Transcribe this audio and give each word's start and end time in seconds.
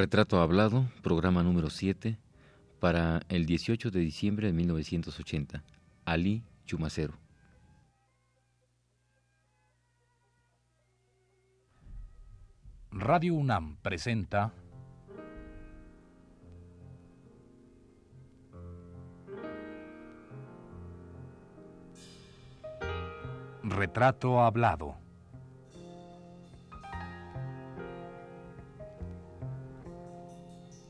Retrato 0.00 0.40
Hablado, 0.40 0.88
programa 1.02 1.42
número 1.42 1.68
7, 1.68 2.16
para 2.80 3.20
el 3.28 3.44
18 3.44 3.90
de 3.90 4.00
diciembre 4.00 4.46
de 4.46 4.54
1980. 4.54 5.62
Ali 6.06 6.42
Chumacero. 6.64 7.18
Radio 12.90 13.34
UNAM 13.34 13.76
presenta 13.82 14.54
Retrato 23.62 24.40
Hablado. 24.40 25.09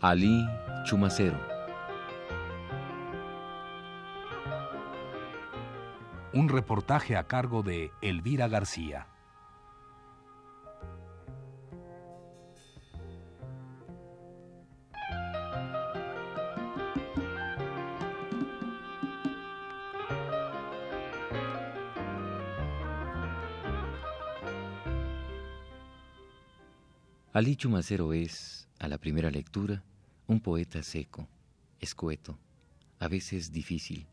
Ali 0.03 0.49
Chumacero. 0.85 1.39
Un 6.33 6.49
reportaje 6.49 7.19
a 7.19 7.25
cargo 7.25 7.63
de 7.63 7.93
Elvira 8.01 8.49
García. 8.49 9.09
Ali 27.35 27.55
Chumacero 27.57 28.15
es, 28.15 28.67
a 28.79 28.89
la 28.89 28.97
primera 28.97 29.31
lectura, 29.31 29.85
un 30.31 30.39
poeta 30.39 30.81
seco, 30.85 31.27
escueto, 31.81 32.39
a 33.01 33.09
veces 33.09 33.51
difícil. 33.51 34.07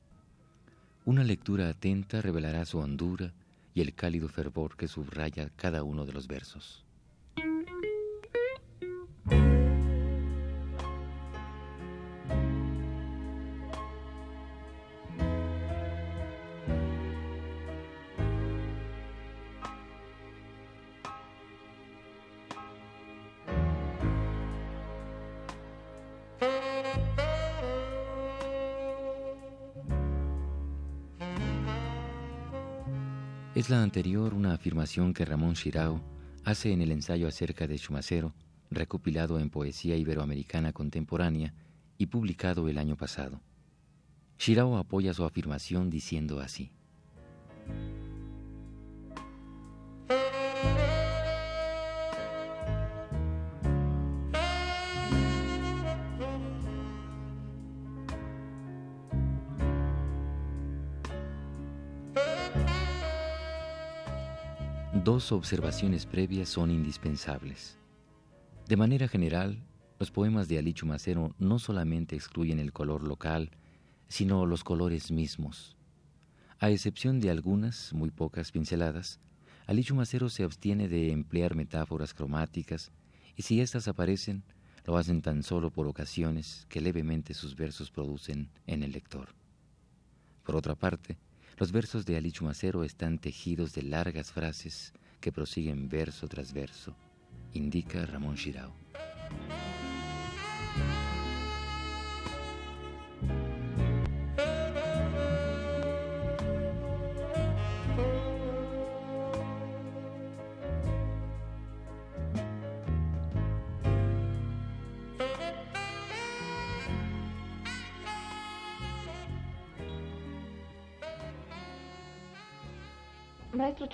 Una 1.05 1.23
lectura 1.23 1.69
atenta 1.69 2.21
revelará 2.21 2.65
su 2.65 2.79
hondura 2.79 3.33
y 3.75 3.81
el 3.81 3.93
cálido 3.93 4.27
fervor 4.27 4.77
que 4.77 4.87
subraya 4.87 5.51
cada 5.55 5.83
uno 5.83 6.07
de 6.07 6.13
los 6.13 6.27
versos. 6.27 6.86
Anterior 33.87 34.33
una 34.33 34.53
afirmación 34.53 35.13
que 35.13 35.23
Ramón 35.23 35.53
Shirao 35.53 36.01
hace 36.43 36.73
en 36.73 36.81
el 36.81 36.91
ensayo 36.91 37.25
acerca 37.25 37.67
de 37.67 37.79
Chumacero, 37.79 38.33
recopilado 38.69 39.39
en 39.39 39.49
Poesía 39.49 39.95
Iberoamericana 39.95 40.73
Contemporánea 40.73 41.53
y 41.97 42.07
publicado 42.07 42.67
el 42.67 42.79
año 42.79 42.97
pasado. 42.97 43.39
Shirao 44.39 44.75
apoya 44.75 45.13
su 45.13 45.23
afirmación 45.23 45.89
diciendo 45.89 46.41
así. 46.41 46.69
Observaciones 65.29 66.05
previas 66.05 66.47
son 66.47 66.71
indispensables. 66.71 67.77
De 68.67 68.77
manera 68.77 69.09
general, 69.09 69.61
los 69.99 70.09
poemas 70.09 70.47
de 70.47 70.57
Ali 70.57 70.73
Chumacero 70.73 71.35
no 71.37 71.59
solamente 71.59 72.15
excluyen 72.15 72.59
el 72.59 72.71
color 72.71 73.03
local, 73.03 73.51
sino 74.07 74.45
los 74.45 74.63
colores 74.63 75.11
mismos. 75.11 75.75
A 76.59 76.69
excepción 76.69 77.19
de 77.19 77.29
algunas, 77.29 77.91
muy 77.93 78.09
pocas 78.09 78.53
pinceladas, 78.53 79.19
Ali 79.65 79.83
Chumacero 79.83 80.29
se 80.29 80.43
abstiene 80.43 80.87
de 80.87 81.11
emplear 81.11 81.55
metáforas 81.55 82.13
cromáticas 82.13 82.91
y 83.35 83.41
si 83.41 83.59
éstas 83.59 83.89
aparecen, 83.89 84.43
lo 84.85 84.97
hacen 84.97 85.21
tan 85.21 85.43
solo 85.43 85.71
por 85.71 85.87
ocasiones 85.87 86.65
que 86.69 86.79
levemente 86.79 87.33
sus 87.33 87.57
versos 87.57 87.91
producen 87.91 88.49
en 88.65 88.81
el 88.81 88.93
lector. 88.93 89.35
Por 90.43 90.55
otra 90.55 90.75
parte, 90.75 91.17
los 91.57 91.73
versos 91.73 92.05
de 92.05 92.15
Ali 92.15 92.31
Chumacero 92.31 92.85
están 92.85 93.19
tejidos 93.19 93.73
de 93.73 93.81
largas 93.81 94.31
frases 94.31 94.93
que 95.19 95.31
prosiguen 95.31 95.89
verso 95.89 96.27
tras 96.27 96.53
verso, 96.53 96.95
indica 97.53 98.05
Ramón 98.05 98.35
Shirao. 98.35 98.73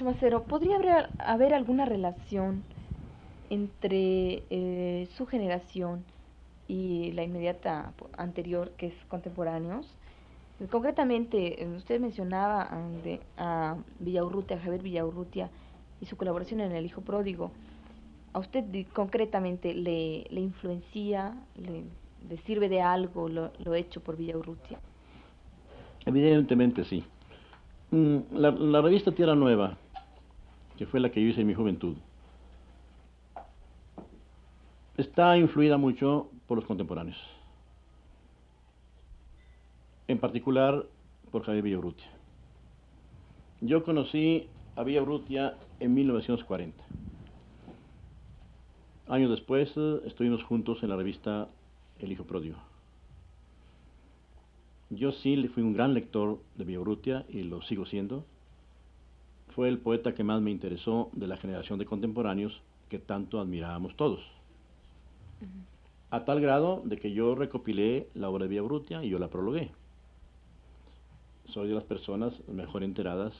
Chumacero, 0.03 0.43
¿podría 0.43 0.75
haber, 1.17 1.53
alguna 1.53 1.85
relación 1.85 2.61
entre 3.49 4.43
eh, 4.49 5.07
su 5.15 5.25
generación 5.25 6.03
y 6.67 7.13
la 7.13 7.23
inmediata 7.23 7.93
anterior, 8.17 8.71
que 8.71 8.87
es 8.87 8.93
contemporáneos? 9.07 9.87
Concretamente, 10.69 11.63
eh, 11.63 11.69
usted 11.77 12.01
mencionaba 12.01 12.67
a, 13.37 13.77
Villaurrutia, 13.99 14.57
a 14.57 14.59
Javier 14.59 14.83
Villaurrutia 14.83 15.49
y 16.01 16.05
su 16.05 16.17
colaboración 16.17 16.59
en 16.59 16.73
El 16.73 16.85
Hijo 16.85 16.99
Pródigo. 16.99 17.53
¿A 18.33 18.39
usted 18.39 18.65
concretamente 18.91 19.73
le, 19.73 20.25
le 20.29 20.41
influencia, 20.41 21.33
le, 21.55 22.37
sirve 22.39 22.67
de 22.67 22.81
algo 22.81 23.29
lo, 23.29 23.53
lo 23.63 23.73
hecho 23.73 24.01
por 24.01 24.17
Villaurrutia? 24.17 24.79
Evidentemente 26.05 26.83
sí. 26.83 27.05
Mm, 27.93 28.21
la, 28.33 28.81
revista 28.81 29.11
Tierra 29.11 29.35
Nueva, 29.35 29.77
que 30.77 30.85
fue 30.85 30.99
la 30.99 31.11
que 31.11 31.21
yo 31.21 31.29
hice 31.29 31.41
en 31.41 31.47
mi 31.47 31.53
juventud, 31.53 31.95
está 34.97 35.37
influida 35.37 35.77
mucho 35.77 36.29
por 36.47 36.57
los 36.57 36.65
contemporáneos. 36.65 37.17
En 40.07 40.19
particular 40.19 40.85
por 41.31 41.43
Javier 41.43 41.63
Villaurrutia. 41.63 42.07
Yo 43.61 43.83
conocí 43.83 44.47
a 44.75 44.83
Villaurrutia 44.83 45.57
en 45.79 45.93
1940. 45.93 46.83
Años 49.07 49.31
después 49.31 49.71
eh, 49.75 50.01
estuvimos 50.05 50.43
juntos 50.43 50.83
en 50.83 50.89
la 50.89 50.95
revista 50.95 51.49
El 51.99 52.11
Hijo 52.11 52.25
Pródigo. 52.25 52.57
Yo 54.89 55.11
sí 55.11 55.47
fui 55.47 55.63
un 55.63 55.73
gran 55.73 55.93
lector 55.93 56.39
de 56.55 56.65
Villaurrutia 56.65 57.25
y 57.29 57.43
lo 57.43 57.61
sigo 57.63 57.85
siendo. 57.85 58.25
Fue 59.55 59.69
el 59.69 59.79
poeta 59.79 60.13
que 60.13 60.23
más 60.23 60.41
me 60.41 60.51
interesó 60.51 61.09
de 61.13 61.27
la 61.27 61.37
generación 61.37 61.79
de 61.79 61.85
contemporáneos 61.85 62.61
que 62.89 62.99
tanto 62.99 63.39
admirábamos 63.39 63.95
todos. 63.95 64.19
A 66.09 66.25
tal 66.25 66.41
grado 66.41 66.81
de 66.85 66.97
que 66.97 67.11
yo 67.11 67.35
recopilé 67.35 68.07
la 68.13 68.29
obra 68.29 68.43
de 68.43 68.49
Villaurrutia 68.49 69.03
y 69.03 69.09
yo 69.09 69.19
la 69.19 69.29
prologué. 69.29 69.71
Soy 71.49 71.67
de 71.67 71.75
las 71.75 71.83
personas 71.83 72.33
mejor 72.47 72.83
enteradas 72.83 73.33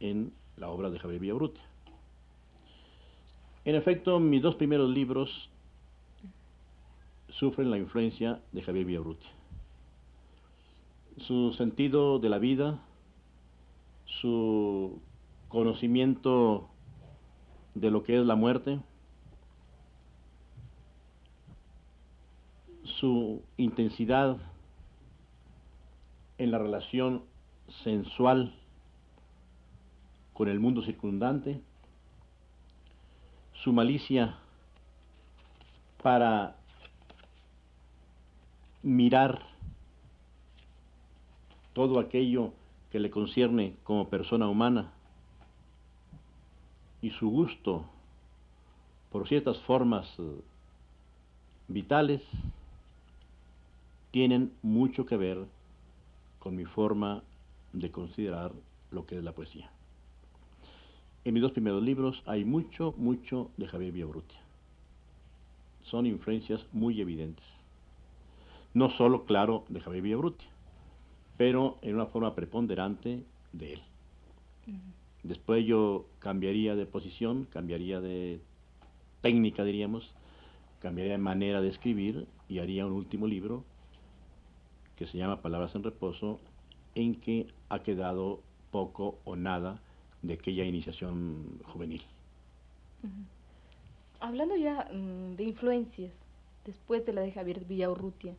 en 0.00 0.32
la 0.56 0.68
obra 0.68 0.90
de 0.90 0.98
Javier 0.98 1.20
Villaurrutia. 1.20 1.64
En 3.64 3.74
efecto, 3.74 4.18
mis 4.18 4.42
dos 4.42 4.56
primeros 4.56 4.90
libros 4.90 5.50
sufren 7.28 7.70
la 7.70 7.78
influencia 7.78 8.40
de 8.52 8.62
Javier 8.62 8.86
Villaurrutia 8.86 9.30
su 11.18 11.52
sentido 11.52 12.18
de 12.18 12.28
la 12.28 12.38
vida, 12.38 12.80
su 14.20 15.00
conocimiento 15.48 16.68
de 17.74 17.90
lo 17.90 18.02
que 18.02 18.18
es 18.18 18.26
la 18.26 18.36
muerte, 18.36 18.80
su 22.84 23.42
intensidad 23.56 24.36
en 26.38 26.50
la 26.50 26.58
relación 26.58 27.22
sensual 27.84 28.54
con 30.32 30.48
el 30.48 30.60
mundo 30.60 30.82
circundante, 30.82 31.60
su 33.52 33.72
malicia 33.72 34.38
para 36.02 36.56
mirar 38.82 39.46
todo 41.72 42.00
aquello 42.00 42.52
que 42.92 43.00
le 43.00 43.10
concierne 43.10 43.74
como 43.84 44.10
persona 44.10 44.46
humana 44.46 44.92
y 47.00 47.08
su 47.12 47.30
gusto 47.30 47.86
por 49.10 49.26
ciertas 49.26 49.58
formas 49.60 50.06
eh, 50.18 50.42
vitales 51.68 52.20
tienen 54.10 54.52
mucho 54.60 55.06
que 55.06 55.16
ver 55.16 55.38
con 56.38 56.54
mi 56.54 56.66
forma 56.66 57.22
de 57.72 57.90
considerar 57.90 58.52
lo 58.90 59.06
que 59.06 59.16
es 59.16 59.24
la 59.24 59.32
poesía. 59.32 59.70
En 61.24 61.32
mis 61.32 61.42
dos 61.42 61.52
primeros 61.52 61.82
libros 61.82 62.22
hay 62.26 62.44
mucho, 62.44 62.92
mucho 62.98 63.50
de 63.56 63.68
Javier 63.68 63.92
Villabrutia. 63.92 64.38
Son 65.84 66.04
influencias 66.04 66.60
muy 66.72 67.00
evidentes. 67.00 67.46
No 68.74 68.90
solo, 68.98 69.24
claro, 69.24 69.64
de 69.70 69.80
Javier 69.80 70.02
Villabrutia, 70.02 70.51
pero 71.36 71.78
en 71.82 71.94
una 71.94 72.06
forma 72.06 72.34
preponderante 72.34 73.24
de 73.52 73.74
él. 73.74 73.82
Después 75.22 75.64
yo 75.66 76.06
cambiaría 76.18 76.74
de 76.74 76.86
posición, 76.86 77.46
cambiaría 77.50 78.00
de 78.00 78.40
técnica, 79.20 79.64
diríamos, 79.64 80.12
cambiaría 80.80 81.12
de 81.12 81.18
manera 81.18 81.60
de 81.60 81.68
escribir 81.68 82.26
y 82.48 82.58
haría 82.58 82.86
un 82.86 82.92
último 82.92 83.26
libro 83.26 83.64
que 84.96 85.06
se 85.06 85.18
llama 85.18 85.40
Palabras 85.40 85.74
en 85.74 85.84
Reposo, 85.84 86.40
en 86.94 87.14
que 87.20 87.46
ha 87.68 87.82
quedado 87.82 88.40
poco 88.70 89.18
o 89.24 89.36
nada 89.36 89.80
de 90.22 90.34
aquella 90.34 90.64
iniciación 90.64 91.60
juvenil. 91.64 92.02
Hablando 94.20 94.56
ya 94.56 94.88
mm, 94.92 95.36
de 95.36 95.44
influencias, 95.44 96.12
después 96.64 97.04
de 97.06 97.12
la 97.12 97.22
de 97.22 97.32
Javier 97.32 97.64
Villaurrutia, 97.64 98.34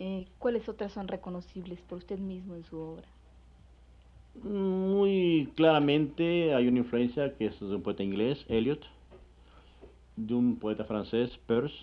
eh, 0.00 0.26
¿cuáles 0.38 0.66
otras 0.66 0.92
son 0.92 1.08
reconocibles 1.08 1.78
por 1.82 1.98
usted 1.98 2.18
mismo 2.18 2.54
en 2.54 2.64
su 2.64 2.78
obra? 2.78 3.06
Muy 4.42 5.52
claramente 5.56 6.54
hay 6.54 6.66
una 6.68 6.78
influencia 6.78 7.36
que 7.36 7.46
es 7.46 7.60
de 7.60 7.74
un 7.74 7.82
poeta 7.82 8.02
inglés, 8.02 8.42
Eliot, 8.48 8.80
de 10.16 10.34
un 10.34 10.56
poeta 10.56 10.84
francés, 10.84 11.30
Peirce, 11.46 11.76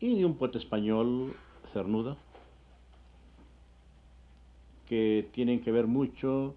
y 0.00 0.18
de 0.18 0.24
un 0.24 0.36
poeta 0.36 0.58
español, 0.58 1.36
Cernuda, 1.72 2.16
que 4.88 5.28
tienen 5.32 5.60
que 5.62 5.70
ver 5.70 5.86
mucho 5.86 6.56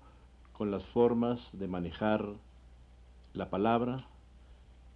con 0.53 0.71
las 0.71 0.83
formas 0.87 1.39
de 1.53 1.67
manejar 1.67 2.25
la 3.33 3.51
palabra, 3.51 4.07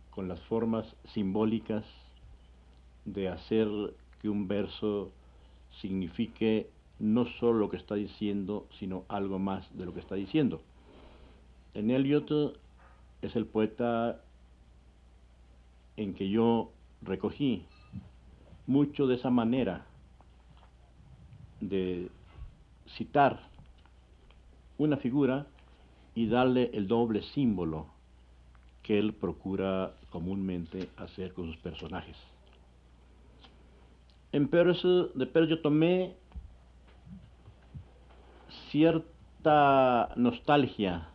con 0.09 0.27
las 0.27 0.41
formas 0.41 0.95
simbólicas 1.13 1.85
de 3.05 3.29
hacer 3.29 3.67
que 4.23 4.29
un 4.29 4.47
verso 4.47 5.11
signifique 5.81 6.69
no 6.97 7.25
solo 7.25 7.59
lo 7.59 7.69
que 7.69 7.75
está 7.75 7.95
diciendo, 7.95 8.67
sino 8.79 9.03
algo 9.09 9.37
más 9.37 9.67
de 9.77 9.85
lo 9.85 9.93
que 9.93 9.99
está 9.99 10.15
diciendo. 10.15 10.61
En 11.73 11.91
Eliot 11.91 12.57
es 13.21 13.35
el 13.35 13.45
poeta 13.45 14.21
en 15.97 16.13
que 16.13 16.29
yo 16.29 16.71
recogí 17.01 17.65
mucho 18.65 19.07
de 19.07 19.15
esa 19.15 19.29
manera 19.29 19.85
de 21.59 22.07
citar 22.95 23.49
una 24.77 24.95
figura 24.95 25.47
y 26.15 26.27
darle 26.27 26.71
el 26.73 26.87
doble 26.87 27.23
símbolo 27.33 27.87
que 28.83 28.97
él 28.99 29.11
procura 29.13 29.93
comúnmente 30.11 30.87
hacer 30.95 31.33
con 31.33 31.47
sus 31.47 31.57
personajes. 31.57 32.32
En 34.33 34.49
de 34.49 35.27
Peirce 35.27 35.47
yo 35.47 35.61
tomé 35.61 36.15
cierta 38.71 40.09
nostalgia 40.15 41.07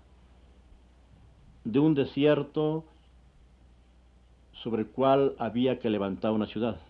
de 1.65 1.81
un 1.81 1.97
desierto 1.97 2.85
sobre 4.63 4.83
el 4.83 4.89
cual 4.89 5.35
había 5.41 5.81
que 5.81 5.91
levantar 5.91 6.31
una 6.31 6.47
ciudad. 6.47 6.81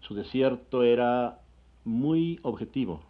Su 0.00 0.14
desierto 0.14 0.82
era 0.82 1.40
muy 1.86 2.40
objetivo, 2.42 3.00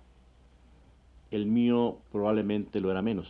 el 1.33 1.45
mío 1.45 1.99
probablemente 2.13 2.81
lo 2.81 2.89
era 2.93 3.03
menos, 3.03 3.27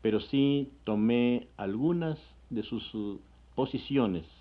pero 0.00 0.18
sí 0.18 0.72
tomé 0.84 1.48
algunas 1.58 2.18
de 2.48 2.62
sus 2.62 3.20
posiciones 3.54 4.37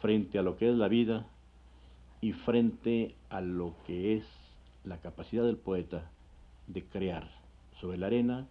frente 0.00 0.38
a 0.38 0.42
lo 0.42 0.56
que 0.56 0.68
es 0.70 0.76
la 0.76 0.88
vida 0.88 1.26
y 2.20 2.32
frente 2.32 3.14
a 3.30 3.40
lo 3.40 3.74
que 3.86 4.16
es 4.16 4.24
la 4.84 4.98
capacidad 4.98 5.44
del 5.44 5.56
poeta 5.56 6.10
de 6.66 6.84
crear 6.84 7.28
sobre 7.80 7.98
la 7.98 8.06
arena 8.06 8.46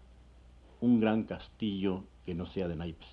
un 0.82 1.00
gran 1.00 1.24
castillo 1.24 2.04
que 2.26 2.36
no 2.36 2.46
sea 2.48 2.68
de 2.68 2.76
naipes. 2.76 3.08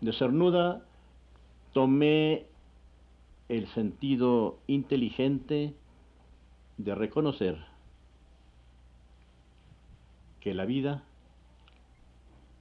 De 0.00 0.12
Cernuda 0.12 0.84
tomé 1.72 2.46
el 3.48 3.66
sentido 3.68 4.58
inteligente 4.66 5.74
de 6.76 6.94
reconocer 6.94 7.58
que 10.40 10.54
la 10.54 10.64
vida, 10.64 11.02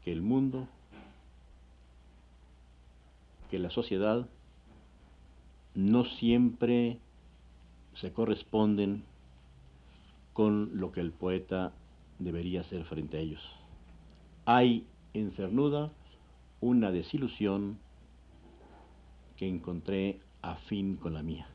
que 0.03 0.11
el 0.11 0.21
mundo, 0.21 0.67
que 3.49 3.59
la 3.59 3.69
sociedad 3.69 4.27
no 5.73 6.05
siempre 6.05 6.99
se 7.95 8.11
corresponden 8.11 9.03
con 10.33 10.79
lo 10.79 10.91
que 10.91 11.01
el 11.01 11.11
poeta 11.11 11.73
debería 12.19 12.61
hacer 12.61 12.83
frente 12.85 13.17
a 13.17 13.19
ellos. 13.21 13.41
Hay 14.45 14.85
en 15.13 15.31
Cernuda 15.31 15.91
una 16.61 16.91
desilusión 16.91 17.79
que 19.35 19.47
encontré 19.47 20.19
afín 20.41 20.97
con 20.97 21.13
la 21.13 21.23
mía. 21.23 21.47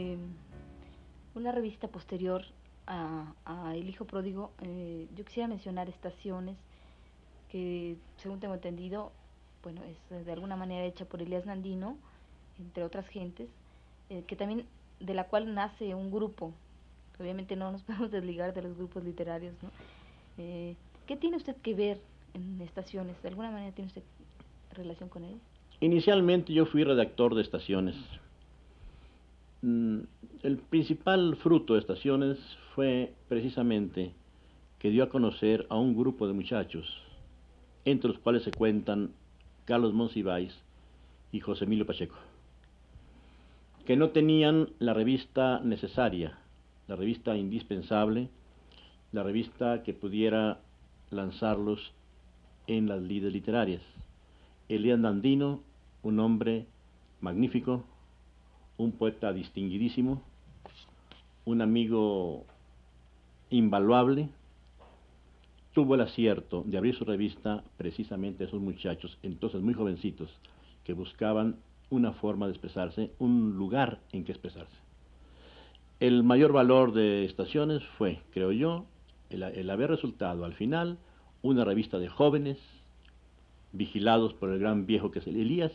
De 0.00 0.16
una 1.34 1.52
revista 1.52 1.88
posterior 1.88 2.44
a, 2.86 3.34
El 3.74 3.88
Hijo 3.88 4.04
Pródigo, 4.04 4.50
eh, 4.62 5.06
yo 5.16 5.24
quisiera 5.24 5.46
mencionar 5.46 5.88
Estaciones, 5.88 6.56
que 7.50 7.96
según 8.16 8.40
tengo 8.40 8.54
entendido, 8.54 9.12
bueno, 9.62 9.80
es 9.84 10.26
de 10.26 10.32
alguna 10.32 10.56
manera 10.56 10.84
hecha 10.84 11.04
por 11.04 11.22
Elías 11.22 11.46
Nandino, 11.46 11.96
entre 12.58 12.82
otras 12.82 13.06
gentes, 13.08 13.48
eh, 14.08 14.24
que 14.26 14.34
también 14.34 14.66
de 14.98 15.14
la 15.14 15.24
cual 15.24 15.54
nace 15.54 15.94
un 15.94 16.10
grupo. 16.10 16.52
Obviamente 17.18 17.54
no 17.54 17.70
nos 17.70 17.82
podemos 17.86 18.10
desligar 18.10 18.52
de 18.54 18.62
los 18.62 18.76
grupos 18.76 19.04
literarios, 19.04 19.54
¿no? 19.62 19.70
Eh, 20.38 20.74
¿Qué 21.06 21.16
tiene 21.16 21.36
usted 21.36 21.56
que 21.56 21.74
ver 21.74 22.00
en 22.34 22.60
Estaciones? 22.60 23.20
¿De 23.22 23.28
alguna 23.28 23.50
manera 23.50 23.72
tiene 23.72 23.88
usted 23.88 24.02
relación 24.72 25.08
con 25.08 25.24
él? 25.24 25.40
Inicialmente 25.80 26.52
yo 26.52 26.66
fui 26.66 26.82
redactor 26.84 27.34
de 27.34 27.42
Estaciones. 27.42 27.96
Mm, 29.62 30.00
el 30.42 30.56
principal 30.56 31.36
fruto 31.36 31.74
de 31.74 31.80
Estaciones 31.80 32.38
fue 32.74 33.12
precisamente 33.28 34.14
que 34.78 34.88
dio 34.88 35.04
a 35.04 35.10
conocer 35.10 35.66
a 35.68 35.76
un 35.76 35.94
grupo 35.94 36.26
de 36.26 36.32
muchachos, 36.32 37.02
entre 37.84 38.08
los 38.10 38.18
cuales 38.20 38.42
se 38.42 38.52
cuentan 38.52 39.10
Carlos 39.66 39.92
Monsiváis 39.92 40.54
y 41.30 41.40
José 41.40 41.64
Emilio 41.66 41.84
Pacheco, 41.84 42.16
que 43.84 43.96
no 43.96 44.10
tenían 44.10 44.70
la 44.78 44.94
revista 44.94 45.60
necesaria, 45.60 46.38
la 46.88 46.96
revista 46.96 47.36
indispensable, 47.36 48.30
la 49.12 49.22
revista 49.22 49.82
que 49.82 49.92
pudiera 49.92 50.60
lanzarlos 51.10 51.92
en 52.66 52.88
las 52.88 53.02
lides 53.02 53.30
literarias. 53.30 53.82
Elías 54.70 54.98
Nandino, 54.98 55.60
un 56.02 56.18
hombre 56.18 56.64
magnífico, 57.20 57.84
un 58.82 58.92
poeta 58.92 59.32
distinguidísimo, 59.32 60.22
un 61.44 61.60
amigo 61.60 62.44
invaluable, 63.50 64.28
tuvo 65.72 65.94
el 65.94 66.00
acierto 66.00 66.62
de 66.66 66.78
abrir 66.78 66.94
su 66.96 67.04
revista 67.04 67.62
precisamente 67.76 68.44
a 68.44 68.46
esos 68.46 68.60
muchachos, 68.60 69.18
entonces 69.22 69.60
muy 69.60 69.74
jovencitos, 69.74 70.30
que 70.84 70.92
buscaban 70.92 71.56
una 71.90 72.12
forma 72.12 72.46
de 72.46 72.52
expresarse, 72.52 73.10
un 73.18 73.56
lugar 73.56 74.00
en 74.12 74.24
que 74.24 74.32
expresarse. 74.32 74.76
El 75.98 76.22
mayor 76.22 76.52
valor 76.52 76.92
de 76.92 77.24
Estaciones 77.24 77.82
fue, 77.98 78.20
creo 78.32 78.52
yo, 78.52 78.86
el, 79.28 79.70
haber 79.70 79.90
resultado 79.90 80.44
al 80.44 80.54
final 80.54 80.98
una 81.42 81.64
revista 81.64 81.98
de 81.98 82.08
jóvenes, 82.08 82.58
vigilados 83.72 84.34
por 84.34 84.50
el 84.50 84.58
gran 84.58 84.86
viejo 84.86 85.10
que 85.10 85.20
es 85.20 85.26
el 85.26 85.36
Elías, 85.36 85.72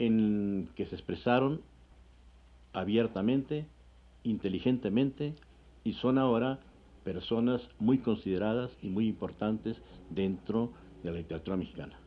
en 0.00 0.70
que 0.74 0.86
se 0.86 0.94
expresaron 0.94 1.60
abiertamente, 2.72 3.66
inteligentemente, 4.24 5.34
y 5.84 5.92
son 5.92 6.16
ahora 6.16 6.58
personas 7.04 7.60
muy 7.78 7.98
consideradas 7.98 8.70
y 8.82 8.88
muy 8.88 9.06
importantes 9.06 9.76
dentro 10.08 10.72
de 11.02 11.10
la 11.10 11.18
literatura 11.18 11.56
mexicana. 11.56 11.98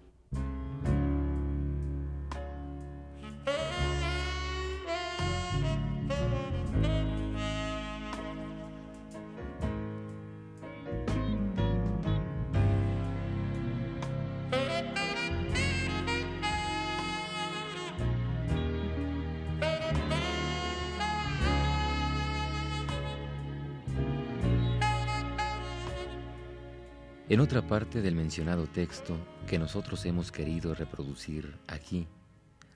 En 27.34 27.40
otra 27.40 27.64
parte 27.64 28.04
del 28.04 28.14
mencionado 28.14 28.68
texto 28.68 29.18
que 29.48 29.58
nosotros 29.58 30.06
hemos 30.06 30.32
querido 30.32 30.76
reproducir 30.76 31.58
aquí, 31.68 32.06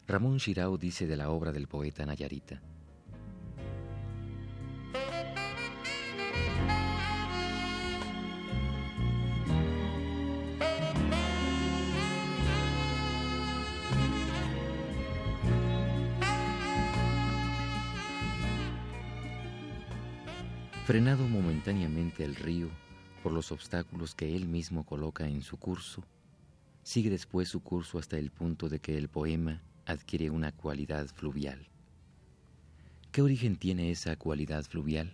Ramón 0.07 0.37
Shirao 0.37 0.79
dice 0.79 1.05
de 1.05 1.15
la 1.15 1.29
obra 1.29 1.51
del 1.51 1.67
poeta 1.67 2.07
Nayarita. 2.07 2.59
Frenado 20.87 21.27
momentáneamente 21.27 22.23
el 22.23 22.33
río, 22.33 22.69
por 23.27 23.33
los 23.33 23.51
obstáculos 23.51 24.15
que 24.15 24.37
él 24.37 24.47
mismo 24.47 24.85
coloca 24.85 25.27
en 25.27 25.41
su 25.41 25.57
curso, 25.57 26.01
sigue 26.81 27.09
después 27.09 27.49
su 27.49 27.61
curso 27.61 27.99
hasta 27.99 28.17
el 28.17 28.31
punto 28.31 28.69
de 28.69 28.79
que 28.79 28.97
el 28.97 29.09
poema 29.09 29.61
adquiere 29.85 30.29
una 30.29 30.53
cualidad 30.53 31.07
fluvial. 31.07 31.67
¿Qué 33.11 33.21
origen 33.21 33.57
tiene 33.57 33.91
esa 33.91 34.15
cualidad 34.15 34.63
fluvial? 34.63 35.11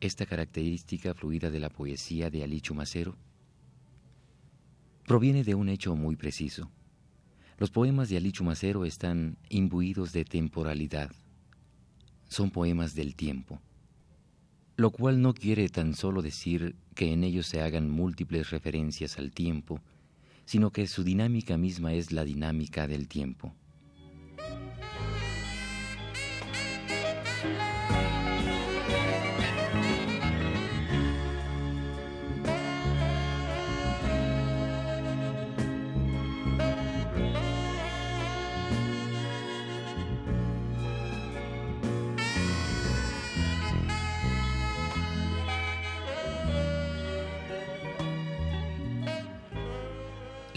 Esta 0.00 0.24
característica 0.24 1.12
fluida 1.12 1.50
de 1.50 1.60
la 1.60 1.68
poesía 1.68 2.30
de 2.30 2.44
Ali 2.44 2.62
Chumacero 2.62 3.14
proviene 5.06 5.44
de 5.44 5.54
un 5.54 5.68
hecho 5.68 5.94
muy 5.94 6.16
preciso. 6.16 6.70
Los 7.58 7.70
poemas 7.70 8.08
de 8.08 8.16
Ali 8.16 8.32
Chumacero 8.32 8.86
están 8.86 9.36
imbuidos 9.50 10.14
de 10.14 10.24
temporalidad. 10.24 11.12
Son 12.30 12.50
poemas 12.50 12.94
del 12.94 13.14
tiempo 13.14 13.60
lo 14.76 14.90
cual 14.90 15.20
no 15.20 15.34
quiere 15.34 15.68
tan 15.68 15.94
solo 15.94 16.22
decir 16.22 16.74
que 16.94 17.12
en 17.12 17.24
ellos 17.24 17.46
se 17.46 17.60
hagan 17.60 17.90
múltiples 17.90 18.50
referencias 18.50 19.18
al 19.18 19.32
tiempo, 19.32 19.80
sino 20.44 20.70
que 20.70 20.86
su 20.86 21.04
dinámica 21.04 21.56
misma 21.56 21.94
es 21.94 22.12
la 22.12 22.24
dinámica 22.24 22.88
del 22.88 23.08
tiempo. 23.08 23.54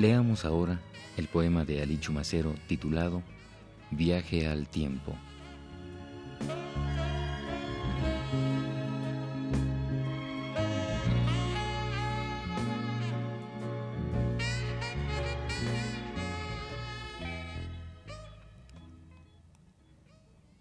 Leamos 0.07 0.45
ahora 0.45 0.79
el 1.17 1.27
poema 1.27 1.65
de 1.65 1.81
Ali 1.81 1.99
Chumacero 1.99 2.53
titulado 2.67 3.23
Viaje 3.89 4.45
al 4.45 4.67
tiempo. 4.67 5.15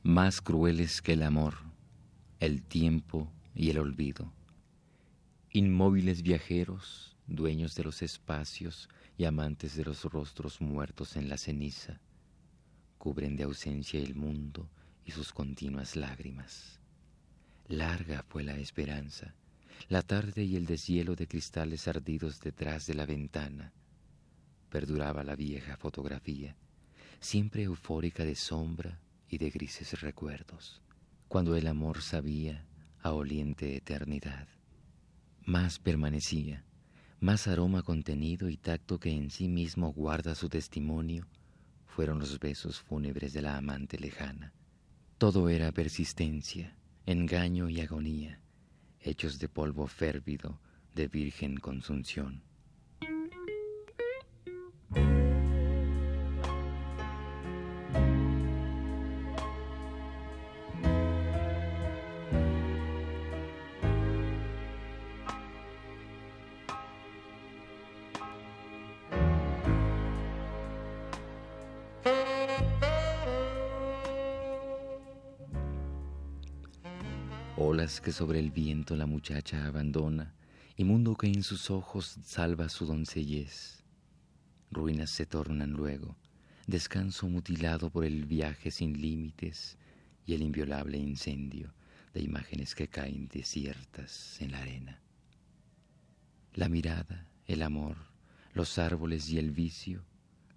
Más 0.03 0.41
crueles 0.41 1.03
que 1.03 1.13
el 1.13 1.23
amor, 1.23 1.57
el 2.41 2.63
tiempo 2.63 3.29
y 3.55 3.69
el 3.69 3.77
olvido. 3.77 4.33
Inmóviles 5.51 6.23
viajeros, 6.23 7.13
dueños 7.26 7.75
de 7.75 7.85
los 7.85 8.02
espacios, 8.02 8.88
y 9.16 9.25
amantes 9.25 9.76
de 9.76 9.85
los 9.85 10.04
rostros 10.04 10.61
muertos 10.61 11.16
en 11.16 11.28
la 11.28 11.38
ceniza, 11.38 12.00
cubren 12.99 13.37
de 13.37 13.45
ausencia 13.45 14.00
el 14.00 14.14
mundo 14.14 14.69
y 15.04 15.12
sus 15.12 15.33
continuas 15.33 15.95
lágrimas. 15.95 16.81
Larga 17.69 18.25
fue 18.28 18.43
la 18.43 18.57
esperanza, 18.57 19.35
la 19.88 20.02
tarde 20.02 20.45
y 20.45 20.57
el 20.57 20.66
deshielo 20.66 21.14
de 21.14 21.28
cristales 21.28 21.87
ardidos 21.88 22.40
detrás 22.40 22.87
de 22.87 22.95
la 22.95 23.07
ventana. 23.07 23.73
Perduraba 24.71 25.23
la 25.23 25.37
vieja 25.37 25.76
fotografía, 25.76 26.57
siempre 27.21 27.62
eufórica 27.62 28.25
de 28.25 28.35
sombra 28.35 28.99
y 29.28 29.38
de 29.38 29.50
grises 29.50 30.00
recuerdos, 30.00 30.83
cuando 31.28 31.57
el 31.57 31.66
amor 31.66 32.02
sabía 32.02 32.66
a 33.00 33.12
oliente 33.12 33.76
eternidad. 33.76 34.49
Más 35.45 35.78
permanecía, 35.78 36.64
más 37.21 37.47
aroma 37.47 37.83
contenido 37.83 38.49
y 38.49 38.56
tacto 38.56 38.99
que 39.00 39.11
en 39.11 39.30
sí 39.30 39.49
mismo 39.49 39.92
guarda 39.92 40.35
su 40.35 40.49
testimonio, 40.49 41.26
fueron 41.87 42.18
los 42.18 42.38
besos 42.40 42.80
fúnebres 42.80 43.33
de 43.33 43.42
la 43.42 43.56
amante 43.56 43.99
lejana. 43.99 44.52
Todo 45.18 45.49
era 45.49 45.71
persistencia, 45.73 46.76
engaño 47.06 47.68
y 47.68 47.80
agonía, 47.80 48.40
hechos 49.00 49.38
de 49.38 49.49
polvo 49.49 49.87
férvido, 49.87 50.61
de 50.94 51.09
virgen 51.09 51.56
consunción. 51.56 52.42
Que 78.04 78.12
sobre 78.12 78.38
el 78.38 78.50
viento 78.50 78.96
la 78.96 79.06
muchacha 79.06 79.64
abandona, 79.66 80.34
y 80.76 80.84
mundo 80.84 81.16
que 81.16 81.26
en 81.26 81.42
sus 81.42 81.70
ojos 81.70 82.18
salva 82.23 82.68
su 82.68 82.84
doncellez. 82.84 83.82
Ruinas 84.70 85.08
se 85.08 85.25
tornan 85.25 85.73
luego, 85.73 86.14
descanso 86.66 87.26
mutilado 87.28 87.88
por 87.88 88.04
el 88.04 88.26
viaje 88.26 88.70
sin 88.70 89.00
límites 89.00 89.78
y 90.26 90.34
el 90.34 90.42
inviolable 90.42 90.99
incendio 90.99 91.73
de 92.12 92.20
imágenes 92.20 92.75
que 92.75 92.88
caen 92.88 93.26
desiertas 93.28 94.38
en 94.42 94.52
la 94.52 94.58
arena. 94.58 95.00
La 96.52 96.68
mirada, 96.68 97.26
el 97.46 97.62
amor, 97.62 97.96
los 98.52 98.78
árboles 98.78 99.30
y 99.30 99.38
el 99.38 99.50
vicio, 99.50 100.04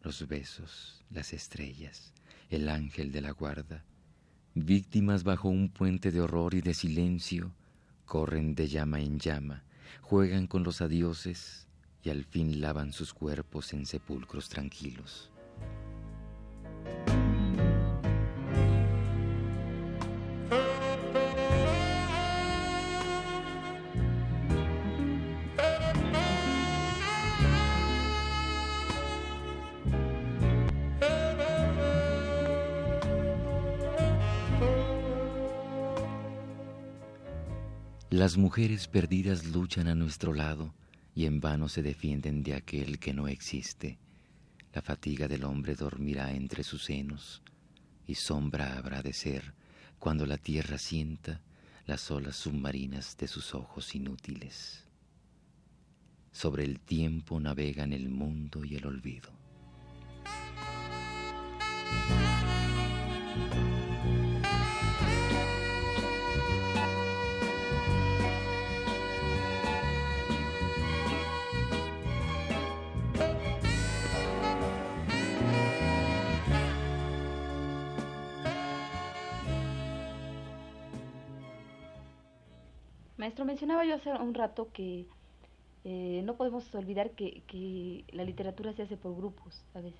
los 0.03 0.27
besos, 0.27 1.01
las 1.09 1.31
estrellas, 1.31 2.13
el 2.49 2.67
ángel 2.67 3.13
de 3.13 3.21
la 3.21 3.31
guarda, 3.31 3.85
Víctimas 4.65 5.23
bajo 5.23 5.49
un 5.49 5.69
puente 5.69 6.11
de 6.11 6.19
horror 6.19 6.55
y 6.55 6.61
de 6.61 6.73
silencio, 6.73 7.51
corren 8.05 8.55
de 8.55 8.67
llama 8.67 8.99
en 8.99 9.19
llama, 9.19 9.63
juegan 10.01 10.47
con 10.47 10.63
los 10.63 10.81
adioses 10.81 11.67
y 12.03 12.09
al 12.09 12.25
fin 12.25 12.59
lavan 12.59 12.91
sus 12.91 13.13
cuerpos 13.13 13.71
en 13.73 13.85
sepulcros 13.85 14.49
tranquilos. 14.49 15.29
Las 38.17 38.35
mujeres 38.35 38.87
perdidas 38.87 39.45
luchan 39.45 39.87
a 39.87 39.93
nuestro 39.93 40.33
lado 40.33 40.73
y 41.13 41.27
en 41.27 41.39
vano 41.39 41.69
se 41.69 41.83
defienden 41.83 42.41
de 42.41 42.55
aquel 42.55 42.97
que 42.97 43.13
no 43.13 43.27
existe. 43.27 43.99
La 44.73 44.81
fatiga 44.81 45.27
del 45.27 45.43
hombre 45.43 45.75
dormirá 45.75 46.31
entre 46.31 46.63
sus 46.63 46.85
senos 46.85 47.43
y 48.07 48.15
sombra 48.15 48.75
habrá 48.75 49.03
de 49.03 49.13
ser 49.13 49.53
cuando 49.99 50.25
la 50.25 50.39
tierra 50.39 50.79
sienta 50.79 51.41
las 51.85 52.09
olas 52.09 52.35
submarinas 52.37 53.15
de 53.17 53.27
sus 53.27 53.53
ojos 53.53 53.93
inútiles. 53.93 54.83
Sobre 56.31 56.63
el 56.63 56.79
tiempo 56.79 57.39
navegan 57.39 57.93
el 57.93 58.09
mundo 58.09 58.65
y 58.65 58.77
el 58.77 58.87
olvido. 58.87 59.29
Maestro, 83.27 83.43
mencionaba 83.43 83.83
yo 83.83 83.95
hace 83.95 84.09
un 84.09 84.33
rato 84.33 84.69
que 84.71 85.05
eh, 85.83 86.21
no 86.23 86.37
podemos 86.37 86.73
olvidar 86.73 87.11
que, 87.11 88.05
la 88.13 88.23
literatura 88.23 88.71
se 88.71 88.83
hace 88.83 88.95
por 88.95 89.17
grupos 89.17 89.65
a 89.75 89.81
veces. 89.81 89.99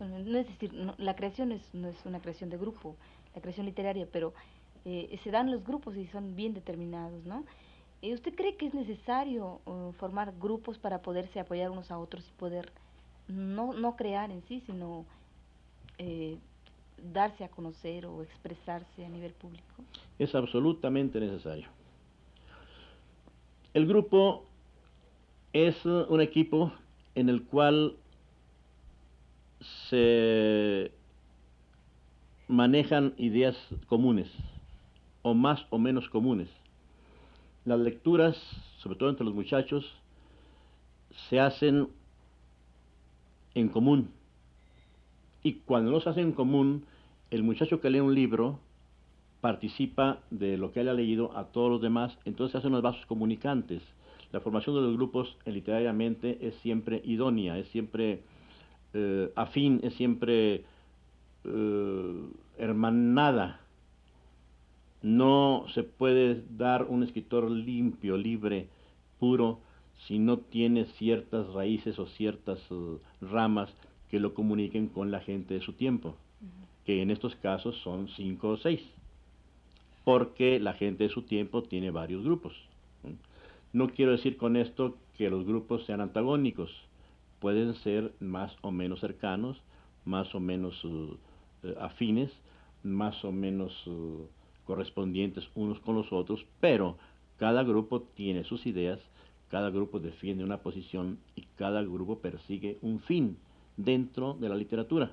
no 0.00 0.38
es 0.38 0.48
decir, 0.48 0.74
la 0.74 1.14
creación 1.14 1.52
es, 1.52 1.62
no 1.72 1.86
es 1.86 2.04
una 2.04 2.18
creación 2.18 2.50
de 2.50 2.56
grupo, 2.56 2.96
la 3.32 3.40
creación 3.40 3.66
literaria, 3.66 4.08
pero 4.10 4.34
eh, 4.84 5.20
se 5.22 5.30
dan 5.30 5.52
los 5.52 5.62
grupos 5.62 5.96
y 5.96 6.08
son 6.08 6.34
bien 6.34 6.52
determinados, 6.52 7.24
¿no? 7.24 7.44
Eh, 8.02 8.12
¿Usted 8.12 8.34
cree 8.34 8.56
que 8.56 8.66
es 8.66 8.74
necesario 8.74 9.60
formar 10.00 10.34
grupos 10.40 10.76
para 10.76 11.00
poderse 11.00 11.38
apoyar 11.38 11.70
unos 11.70 11.92
a 11.92 11.98
otros 12.00 12.28
y 12.28 12.32
poder 12.32 12.72
no, 13.28 13.72
no 13.72 13.94
crear 13.94 14.32
en 14.32 14.42
sí, 14.48 14.64
sino 14.66 15.06
darse 17.12 17.44
a 17.44 17.48
conocer 17.50 18.04
o 18.06 18.24
expresarse 18.24 19.06
a 19.06 19.08
nivel 19.08 19.32
público? 19.32 19.84
Es 20.18 20.34
absolutamente 20.34 21.20
necesario. 21.20 21.68
El 23.74 23.88
grupo 23.88 24.44
es 25.52 25.84
un 25.84 26.20
equipo 26.20 26.72
en 27.16 27.28
el 27.28 27.42
cual 27.42 27.96
se 29.88 30.92
manejan 32.46 33.14
ideas 33.18 33.56
comunes 33.88 34.30
o 35.22 35.34
más 35.34 35.66
o 35.70 35.78
menos 35.78 36.08
comunes. 36.08 36.48
Las 37.64 37.80
lecturas, 37.80 38.36
sobre 38.78 38.96
todo 38.96 39.10
entre 39.10 39.24
los 39.24 39.34
muchachos, 39.34 39.84
se 41.28 41.40
hacen 41.40 41.88
en 43.56 43.68
común. 43.70 44.12
Y 45.42 45.54
cuando 45.54 45.90
no 45.90 46.00
se 46.00 46.10
hacen 46.10 46.26
en 46.26 46.32
común, 46.32 46.84
el 47.32 47.42
muchacho 47.42 47.80
que 47.80 47.90
lee 47.90 47.98
un 47.98 48.14
libro 48.14 48.60
participa 49.44 50.20
de 50.30 50.56
lo 50.56 50.72
que 50.72 50.80
haya 50.80 50.94
leído 50.94 51.36
a 51.36 51.44
todos 51.44 51.70
los 51.70 51.82
demás, 51.82 52.16
entonces 52.24 52.56
hacen 52.56 52.70
unos 52.70 52.80
vasos 52.80 53.04
comunicantes. 53.04 53.82
La 54.32 54.40
formación 54.40 54.74
de 54.74 54.80
los 54.80 54.96
grupos 54.96 55.36
literariamente 55.44 56.38
es 56.40 56.54
siempre 56.62 57.02
idónea, 57.04 57.58
es 57.58 57.68
siempre 57.68 58.22
eh, 58.94 59.30
afín, 59.36 59.80
es 59.82 59.92
siempre 59.96 60.64
eh, 61.44 62.22
hermanada. 62.56 63.60
No 65.02 65.66
se 65.74 65.82
puede 65.82 66.42
dar 66.56 66.84
un 66.84 67.02
escritor 67.02 67.50
limpio, 67.50 68.16
libre, 68.16 68.68
puro, 69.20 69.58
si 70.06 70.18
no 70.18 70.38
tiene 70.38 70.86
ciertas 70.96 71.52
raíces 71.52 71.98
o 71.98 72.06
ciertas 72.06 72.60
eh, 72.70 72.96
ramas 73.20 73.70
que 74.10 74.20
lo 74.20 74.32
comuniquen 74.32 74.88
con 74.88 75.10
la 75.10 75.20
gente 75.20 75.52
de 75.52 75.60
su 75.60 75.74
tiempo, 75.74 76.14
que 76.86 77.02
en 77.02 77.10
estos 77.10 77.36
casos 77.36 77.76
son 77.82 78.08
cinco 78.08 78.48
o 78.48 78.56
seis 78.56 78.80
porque 80.04 80.60
la 80.60 80.74
gente 80.74 81.04
de 81.04 81.10
su 81.10 81.22
tiempo 81.22 81.62
tiene 81.62 81.90
varios 81.90 82.22
grupos. 82.22 82.54
No 83.72 83.88
quiero 83.88 84.12
decir 84.12 84.36
con 84.36 84.56
esto 84.56 84.96
que 85.16 85.30
los 85.30 85.44
grupos 85.44 85.84
sean 85.86 86.00
antagónicos, 86.00 86.70
pueden 87.40 87.74
ser 87.76 88.14
más 88.20 88.56
o 88.60 88.70
menos 88.70 89.00
cercanos, 89.00 89.60
más 90.04 90.34
o 90.34 90.40
menos 90.40 90.84
uh, 90.84 91.16
eh, 91.62 91.74
afines, 91.80 92.30
más 92.82 93.24
o 93.24 93.32
menos 93.32 93.86
uh, 93.86 94.28
correspondientes 94.64 95.48
unos 95.54 95.80
con 95.80 95.96
los 95.96 96.12
otros, 96.12 96.46
pero 96.60 96.96
cada 97.38 97.64
grupo 97.64 98.02
tiene 98.02 98.44
sus 98.44 98.66
ideas, 98.66 99.00
cada 99.50 99.70
grupo 99.70 99.98
defiende 99.98 100.44
una 100.44 100.58
posición 100.58 101.18
y 101.34 101.42
cada 101.56 101.82
grupo 101.82 102.18
persigue 102.20 102.78
un 102.82 103.00
fin 103.00 103.36
dentro 103.76 104.34
de 104.34 104.48
la 104.48 104.56
literatura. 104.56 105.12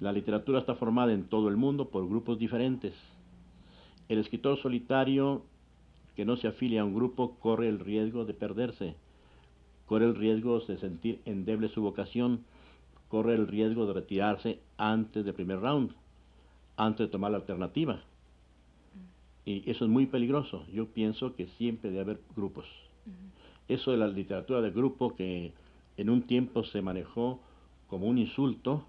La 0.00 0.12
literatura 0.12 0.60
está 0.60 0.74
formada 0.74 1.12
en 1.12 1.24
todo 1.24 1.48
el 1.48 1.56
mundo 1.56 1.88
por 1.90 2.08
grupos 2.08 2.38
diferentes 2.38 2.94
el 4.08 4.18
escritor 4.18 4.58
solitario 4.60 5.42
que 6.16 6.24
no 6.24 6.36
se 6.36 6.48
afilia 6.48 6.82
a 6.82 6.84
un 6.84 6.94
grupo 6.94 7.36
corre 7.40 7.68
el 7.68 7.80
riesgo 7.80 8.24
de 8.24 8.34
perderse, 8.34 8.94
corre 9.86 10.06
el 10.06 10.14
riesgo 10.14 10.60
de 10.60 10.78
sentir 10.78 11.20
endeble 11.24 11.68
su 11.68 11.82
vocación, 11.82 12.44
corre 13.08 13.34
el 13.34 13.46
riesgo 13.46 13.86
de 13.86 13.94
retirarse 13.94 14.60
antes 14.76 15.24
del 15.24 15.34
primer 15.34 15.60
round, 15.60 15.92
antes 16.76 17.06
de 17.06 17.10
tomar 17.10 17.30
la 17.30 17.38
alternativa. 17.38 18.02
Y 19.44 19.68
eso 19.70 19.84
es 19.84 19.90
muy 19.90 20.06
peligroso. 20.06 20.64
Yo 20.72 20.86
pienso 20.86 21.34
que 21.34 21.46
siempre 21.58 21.90
debe 21.90 22.02
haber 22.02 22.20
grupos. 22.34 22.66
Eso 23.68 23.90
de 23.90 23.98
la 23.98 24.08
literatura 24.08 24.60
de 24.60 24.70
grupo 24.70 25.14
que 25.14 25.52
en 25.96 26.10
un 26.10 26.22
tiempo 26.22 26.64
se 26.64 26.82
manejó 26.82 27.40
como 27.88 28.06
un 28.06 28.18
insulto, 28.18 28.86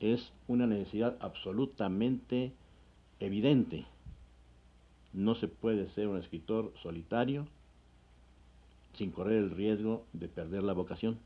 es 0.00 0.32
una 0.46 0.66
necesidad 0.66 1.16
absolutamente 1.20 2.52
evidente. 3.20 3.86
No 5.16 5.34
se 5.34 5.48
puede 5.48 5.88
ser 5.94 6.08
un 6.08 6.18
escritor 6.18 6.74
solitario 6.82 7.46
sin 8.98 9.10
correr 9.12 9.38
el 9.38 9.50
riesgo 9.50 10.04
de 10.12 10.28
perder 10.28 10.62
la 10.62 10.74
vocación. 10.74 11.18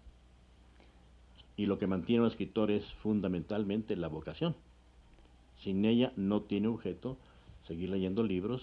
Y 1.56 1.66
lo 1.66 1.80
que 1.80 1.88
mantiene 1.88 2.20
a 2.20 2.22
un 2.26 2.30
escritor 2.30 2.70
es 2.70 2.84
fundamentalmente 3.02 3.96
la 3.96 4.06
vocación. 4.06 4.54
Sin 5.64 5.84
ella 5.84 6.12
no 6.16 6.42
tiene 6.42 6.68
objeto 6.68 7.16
seguir 7.66 7.90
leyendo 7.90 8.22
libros 8.22 8.62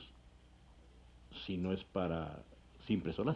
si 1.46 1.58
no 1.58 1.74
es 1.74 1.84
para 1.84 2.42
simples 2.88 3.18
solas. 3.18 3.36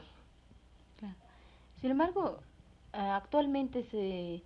Sin 1.82 1.91
embargo, 1.91 2.39
actualmente 2.93 3.84
se, 3.91 4.41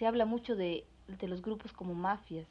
se 0.00 0.06
habla 0.06 0.24
mucho 0.24 0.56
de, 0.56 0.84
de 1.06 1.28
los 1.28 1.42
grupos 1.42 1.72
como 1.72 1.94
mafias 1.94 2.48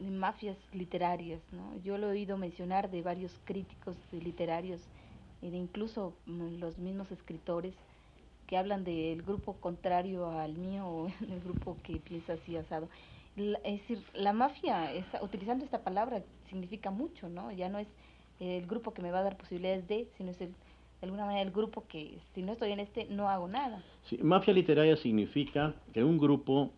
mafias 0.00 0.56
literarias, 0.72 1.40
¿no? 1.52 1.76
Yo 1.82 1.98
lo 1.98 2.08
he 2.08 2.12
oído 2.12 2.36
mencionar 2.36 2.90
de 2.90 3.02
varios 3.02 3.32
críticos 3.44 3.96
literarios 4.12 4.80
de 5.40 5.56
incluso 5.56 6.14
mm, 6.26 6.58
los 6.58 6.78
mismos 6.78 7.10
escritores 7.10 7.74
que 8.46 8.56
hablan 8.56 8.84
del 8.84 9.22
grupo 9.22 9.54
contrario 9.60 10.30
al 10.30 10.54
mío 10.54 10.86
o 10.86 11.06
el 11.28 11.40
grupo 11.40 11.78
que 11.82 12.00
piensa 12.00 12.34
así 12.34 12.56
asado. 12.56 12.88
es 13.36 13.80
decir, 13.80 14.02
la 14.14 14.32
mafia, 14.32 14.90
utilizando 15.22 15.64
esta 15.64 15.82
palabra, 15.82 16.22
significa 16.48 16.90
mucho, 16.90 17.28
¿no? 17.28 17.52
Ya 17.52 17.68
no 17.68 17.78
es 17.78 17.88
el 18.40 18.66
grupo 18.66 18.92
que 18.92 19.02
me 19.02 19.12
va 19.12 19.20
a 19.20 19.22
dar 19.22 19.36
posibilidades 19.36 19.86
de, 19.86 20.08
sino 20.16 20.30
es 20.30 20.40
el, 20.40 20.48
de 20.48 21.06
alguna 21.06 21.26
manera 21.26 21.42
el 21.42 21.52
grupo 21.52 21.86
que 21.86 22.18
si 22.34 22.42
no 22.42 22.52
estoy 22.52 22.72
en 22.72 22.80
este 22.80 23.06
no 23.06 23.28
hago 23.28 23.48
nada. 23.48 23.82
Sí, 24.08 24.18
mafia 24.18 24.52
literaria 24.52 24.96
significa 24.96 25.74
que 25.92 26.02
un 26.02 26.18
grupo 26.18 26.72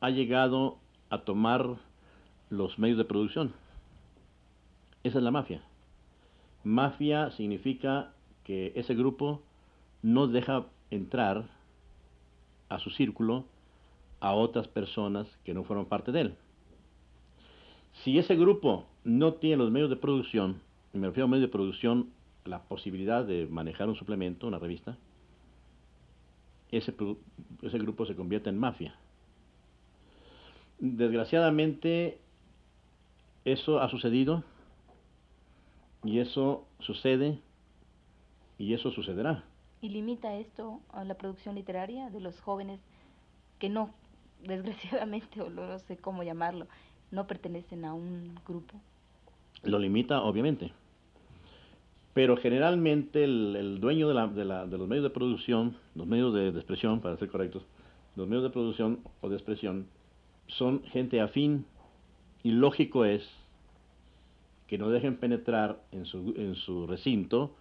ha 0.00 0.10
llegado 0.10 0.78
a 1.10 1.22
tomar 1.22 1.76
los 2.50 2.78
medios 2.78 2.98
de 2.98 3.04
producción. 3.04 3.52
Esa 5.04 5.18
es 5.18 5.24
la 5.24 5.30
mafia. 5.30 5.62
Mafia 6.64 7.30
significa 7.32 8.12
que 8.44 8.72
ese 8.76 8.94
grupo 8.94 9.42
no 10.02 10.26
deja 10.26 10.66
entrar 10.90 11.48
a 12.68 12.78
su 12.78 12.90
círculo 12.90 13.44
a 14.20 14.32
otras 14.34 14.68
personas 14.68 15.26
que 15.44 15.54
no 15.54 15.64
fueron 15.64 15.86
parte 15.86 16.12
de 16.12 16.20
él. 16.22 16.34
Si 18.04 18.18
ese 18.18 18.36
grupo 18.36 18.86
no 19.04 19.34
tiene 19.34 19.56
los 19.56 19.70
medios 19.70 19.90
de 19.90 19.96
producción, 19.96 20.60
me 20.92 21.06
refiero 21.06 21.26
a 21.26 21.28
medios 21.28 21.48
de 21.48 21.52
producción, 21.52 22.10
la 22.44 22.62
posibilidad 22.62 23.24
de 23.24 23.46
manejar 23.46 23.88
un 23.88 23.96
suplemento, 23.96 24.46
una 24.46 24.58
revista, 24.58 24.96
ese, 26.70 26.94
ese 27.62 27.78
grupo 27.78 28.06
se 28.06 28.14
convierte 28.14 28.50
en 28.50 28.58
mafia. 28.58 28.94
Desgraciadamente, 30.78 32.18
eso 33.52 33.80
ha 33.80 33.88
sucedido 33.88 34.44
y 36.04 36.20
eso 36.20 36.66
sucede 36.80 37.38
y 38.58 38.74
eso 38.74 38.90
sucederá. 38.90 39.44
¿Y 39.80 39.90
limita 39.90 40.36
esto 40.36 40.80
a 40.92 41.04
la 41.04 41.14
producción 41.14 41.54
literaria 41.54 42.10
de 42.10 42.20
los 42.20 42.40
jóvenes 42.40 42.80
que 43.58 43.68
no, 43.68 43.94
desgraciadamente, 44.44 45.40
o 45.40 45.50
no 45.50 45.78
sé 45.80 45.96
cómo 45.96 46.22
llamarlo, 46.22 46.66
no 47.10 47.26
pertenecen 47.26 47.84
a 47.84 47.94
un 47.94 48.34
grupo? 48.46 48.74
Lo 49.62 49.78
limita, 49.78 50.22
obviamente. 50.22 50.72
Pero 52.14 52.36
generalmente 52.36 53.22
el, 53.22 53.78
dueño 53.80 54.08
de, 54.08 54.14
los 54.14 54.88
medios 54.88 55.04
de 55.04 55.10
producción, 55.10 55.76
los 55.94 56.06
medios 56.06 56.34
de, 56.34 56.48
expresión, 56.48 57.00
para 57.00 57.16
ser 57.16 57.30
correctos, 57.30 57.62
los 58.16 58.26
medios 58.26 58.42
de 58.42 58.50
producción 58.50 59.00
o 59.20 59.28
de 59.28 59.36
expresión, 59.36 59.86
son 60.48 60.82
gente 60.84 61.20
afín 61.20 61.64
y 62.42 62.50
lógico 62.50 63.04
es 63.04 63.22
que 64.68 64.78
no 64.78 64.90
dejen 64.90 65.16
penetrar 65.16 65.80
en 65.90 66.04
su, 66.04 66.34
en 66.36 66.54
su 66.54 66.86
recinto 66.86 67.56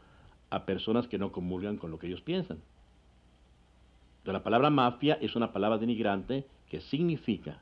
a 0.49 0.65
personas 0.65 1.07
que 1.07 1.17
no 1.17 1.31
comulgan 1.31 1.77
con 1.77 1.89
lo 1.89 1.97
que 1.97 2.07
ellos 2.07 2.21
piensan. 2.21 2.59
la 4.25 4.43
palabra 4.43 4.69
mafia 4.69 5.17
es 5.21 5.35
una 5.35 5.53
palabra 5.53 5.77
denigrante 5.77 6.45
que 6.69 6.81
significa 6.81 7.61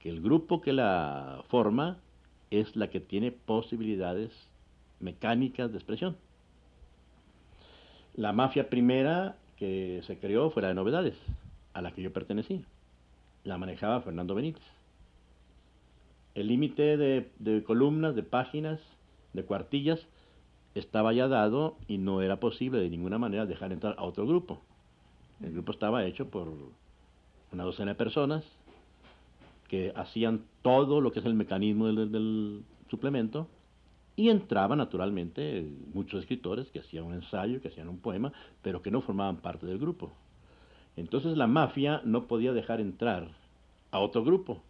que 0.00 0.10
el 0.10 0.20
grupo 0.20 0.60
que 0.60 0.72
la 0.72 1.44
forma 1.48 1.98
es 2.50 2.74
la 2.74 2.90
que 2.90 3.00
tiene 3.00 3.30
posibilidades 3.30 4.30
mecánicas 4.98 5.70
de 5.70 5.78
expresión. 5.78 6.16
La 8.14 8.32
mafia 8.32 8.68
primera 8.68 9.36
que 9.56 10.02
se 10.06 10.18
creó 10.18 10.50
fue 10.50 10.62
la 10.62 10.68
de 10.68 10.74
novedades, 10.74 11.14
a 11.72 11.82
la 11.82 11.92
que 11.92 12.02
yo 12.02 12.12
pertenecí. 12.12 12.64
La 13.44 13.58
manejaba 13.58 14.00
Fernando 14.00 14.34
Benítez. 14.34 14.75
El 16.36 16.48
límite 16.48 16.98
de, 16.98 17.64
columnas, 17.64 18.14
de 18.14 18.22
páginas, 18.22 18.78
de 19.32 19.42
cuartillas, 19.42 20.06
estaba 20.74 21.14
ya 21.14 21.28
dado 21.28 21.78
y 21.88 21.96
no 21.96 22.20
era 22.20 22.40
posible 22.40 22.78
de 22.78 22.90
ninguna 22.90 23.16
manera 23.16 23.46
dejar 23.46 23.72
entrar 23.72 23.94
a 23.96 24.04
otro 24.04 24.26
grupo. 24.26 24.60
El 25.42 25.54
grupo 25.54 25.72
estaba 25.72 26.04
hecho 26.04 26.28
por 26.28 26.52
una 27.52 27.64
docena 27.64 27.92
de 27.92 27.94
personas 27.94 28.44
que 29.68 29.94
hacían 29.96 30.42
todo 30.60 31.00
lo 31.00 31.10
que 31.10 31.20
es 31.20 31.24
el 31.24 31.32
mecanismo 31.32 31.86
del, 31.86 32.62
suplemento 32.90 33.48
y 34.14 34.28
entraban 34.28 34.76
naturalmente 34.76 35.66
muchos 35.94 36.20
escritores 36.20 36.70
que 36.70 36.80
hacían 36.80 37.04
un 37.04 37.14
ensayo, 37.14 37.62
que 37.62 37.68
hacían 37.68 37.88
un 37.88 37.98
poema, 37.98 38.34
pero 38.60 38.82
que 38.82 38.90
no 38.90 39.00
formaban 39.00 39.38
parte 39.38 39.64
del 39.64 39.78
grupo. 39.78 40.12
Entonces 40.96 41.34
la 41.38 41.46
mafia 41.46 42.02
no 42.04 42.26
podía 42.26 42.52
dejar 42.52 42.82
entrar 42.82 43.30
a 43.90 44.00
otro 44.00 44.22
grupo. 44.22 44.60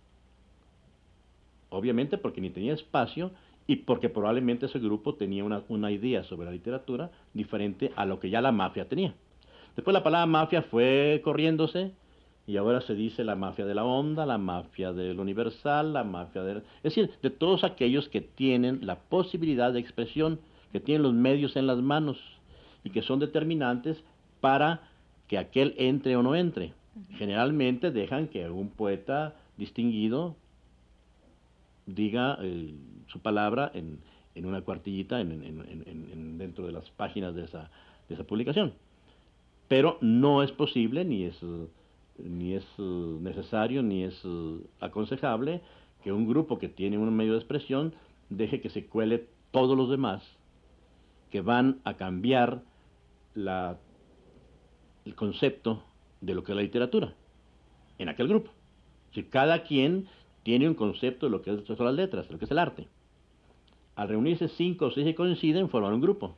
Obviamente 1.77 2.19
porque 2.19 2.41
ni 2.41 2.51
tenía 2.51 2.75
espacio 2.75 3.31
y 3.67 3.77
porque 3.77 4.09
probablemente 4.09 4.67
ese 4.67 4.79
grupo 4.79 5.15
tenía 5.15 5.45
una, 5.45 5.63
una, 5.69 5.91
idea 5.91 6.23
sobre 6.25 6.47
la 6.47 6.53
literatura 6.53 7.11
diferente 7.35 7.93
a 7.97 8.07
lo 8.07 8.21
que 8.21 8.31
ya 8.31 8.41
la 8.41 8.53
mafia 8.53 8.89
tenía. 8.89 9.15
Después 9.75 9.93
la 9.93 10.03
palabra 10.03 10.27
mafia 10.27 10.63
fue 10.63 11.21
corriéndose 11.25 11.93
y 12.47 12.57
ahora 12.57 12.81
se 12.81 12.95
dice 12.95 13.25
la 13.25 13.35
mafia 13.35 13.67
de 13.67 13.75
la 13.75 13.85
onda, 13.85 14.25
la 14.25 14.39
mafia 14.39 14.93
del 14.93 15.19
universal, 15.19 15.93
la 15.93 16.05
mafia 16.05 16.43
de... 16.43 16.59
Es 16.59 16.95
decir, 16.95 17.11
de 17.21 17.31
todos 17.31 17.65
aquellos 17.65 18.09
que 18.09 18.21
tienen 18.21 18.87
la 18.87 19.01
posibilidad 19.01 19.73
de 19.73 19.81
expresión, 19.81 20.39
que 20.73 20.79
tienen 20.79 21.03
los 21.03 21.13
medios 21.13 21.57
en 21.57 21.67
las 21.67 21.79
manos 21.79 22.19
y 22.85 22.91
que 22.91 23.03
son 23.03 23.19
determinantes 23.19 24.03
para 24.41 24.89
que 25.27 25.39
aquel 25.39 25.75
entre 25.77 26.17
o 26.17 26.23
no 26.23 26.37
entre. 26.37 26.73
Generalmente 27.17 27.91
dejan 27.91 28.29
que 28.29 28.49
un 28.49 28.71
poeta 28.71 29.35
distinguido 29.57 30.37
diga 31.87 32.39
eh, 32.43 32.75
su 33.07 33.21
palabra 33.21 33.71
en, 33.75 34.01
en, 34.35 34.47
una 34.47 34.63
cuartillita 34.63 35.21
en, 35.21 36.39
dentro 36.39 36.67
de 36.67 36.73
las 36.73 36.91
páginas 36.91 37.35
de 37.35 37.45
esa, 37.45 37.71
de 38.09 38.15
esa 38.15 38.25
publicación. 38.25 38.75
Pero 39.69 39.99
no 40.01 40.43
es 40.43 40.53
posible 40.53 41.05
ni 41.05 41.25
es 41.25 41.41
ni 42.19 42.55
es 42.55 42.65
eh, 42.79 42.83
necesario 43.21 43.83
ni 43.83 44.05
es 44.05 44.21
eh, 44.25 44.59
aconsejable 44.81 45.61
que 46.03 46.13
un 46.13 46.27
grupo 46.27 46.59
que 46.59 46.69
tiene 46.69 46.99
un 46.99 47.15
medio 47.15 47.33
de 47.33 47.39
expresión 47.39 47.95
deje 48.31 48.61
que 48.61 48.71
se 48.71 48.87
cuele 48.87 49.27
todos 49.51 49.77
los 49.77 49.91
demás 49.91 50.23
que 51.31 51.41
van 51.41 51.81
a 51.85 51.95
cambiar 51.95 52.63
la, 53.35 53.79
el 55.05 55.15
concepto 55.15 55.83
de 56.21 56.35
lo 56.35 56.43
que 56.43 56.53
es 56.53 56.57
la 56.57 56.63
literatura 56.63 57.15
en 57.99 58.09
aquel 58.09 58.29
grupo. 58.29 58.51
Si 59.13 59.25
cada 59.25 59.65
quien 59.65 60.07
tiene 60.47 60.69
un 60.69 60.75
concepto 60.75 61.27
de 61.27 61.31
lo 61.31 61.43
que 61.43 61.51
son 61.67 61.87
las 61.87 61.95
letras, 61.97 62.29
de 62.29 62.33
lo 62.33 62.39
que 62.39 62.45
es 62.45 62.51
el 62.53 62.61
arte. 62.61 62.87
Al 63.97 64.07
reunirse 64.07 64.47
cinco 64.47 64.87
o 64.87 64.91
seis 64.93 65.05
que 65.05 65.17
coinciden, 65.17 65.69
forman 65.69 65.93
un 65.93 66.01
grupo. 66.01 66.37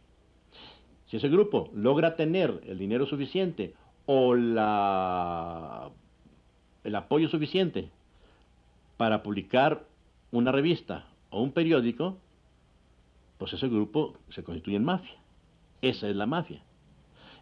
Si 1.08 1.18
ese 1.18 1.28
grupo 1.28 1.68
logra 1.74 2.16
tener 2.16 2.62
el 2.66 2.78
dinero 2.78 3.04
suficiente 3.04 3.74
o 4.06 4.34
la, 4.34 5.90
el 6.84 6.94
apoyo 6.94 7.28
suficiente 7.28 7.90
para 8.96 9.22
publicar 9.22 9.84
una 10.32 10.52
revista 10.52 11.04
o 11.28 11.42
un 11.42 11.52
periódico, 11.52 12.16
pues 13.36 13.52
ese 13.52 13.68
grupo 13.68 14.14
se 14.30 14.42
constituye 14.42 14.76
en 14.76 14.84
mafia. 14.84 15.18
Esa 15.82 16.08
es 16.08 16.16
la 16.16 16.24
mafia. 16.24 16.62